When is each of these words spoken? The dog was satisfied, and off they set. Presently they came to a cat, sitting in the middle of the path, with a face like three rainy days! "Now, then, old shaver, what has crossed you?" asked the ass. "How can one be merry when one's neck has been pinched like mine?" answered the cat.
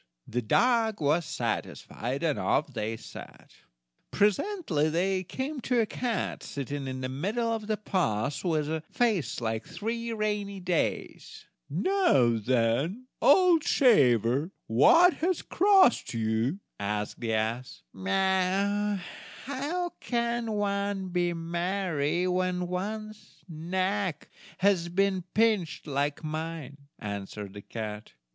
The 0.27 0.41
dog 0.41 0.99
was 0.99 1.25
satisfied, 1.27 2.23
and 2.23 2.39
off 2.39 2.73
they 2.73 2.97
set. 2.97 3.51
Presently 4.09 4.89
they 4.89 5.23
came 5.23 5.61
to 5.61 5.79
a 5.79 5.85
cat, 5.85 6.41
sitting 6.41 6.87
in 6.87 7.01
the 7.01 7.07
middle 7.07 7.51
of 7.53 7.67
the 7.67 7.77
path, 7.77 8.43
with 8.43 8.67
a 8.67 8.81
face 8.89 9.39
like 9.39 9.63
three 9.67 10.11
rainy 10.11 10.59
days! 10.59 11.45
"Now, 11.69 12.35
then, 12.39 13.09
old 13.21 13.63
shaver, 13.63 14.49
what 14.65 15.17
has 15.17 15.43
crossed 15.43 16.15
you?" 16.15 16.59
asked 16.79 17.19
the 17.19 17.35
ass. 17.35 17.83
"How 19.45 19.89
can 19.99 20.53
one 20.53 21.09
be 21.09 21.31
merry 21.33 22.25
when 22.25 22.65
one's 22.65 23.43
neck 23.47 24.29
has 24.57 24.89
been 24.89 25.25
pinched 25.35 25.85
like 25.85 26.23
mine?" 26.23 26.77
answered 26.97 27.53
the 27.53 27.61
cat. 27.61 28.13